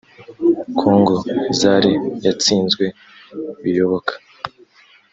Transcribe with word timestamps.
congo 0.79 1.15
zare 1.59 1.93
yatsinzwe 2.25 2.85
biyoboka 3.63 4.13